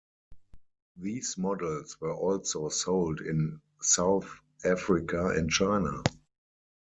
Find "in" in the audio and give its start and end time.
3.21-3.61